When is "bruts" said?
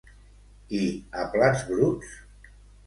1.69-2.19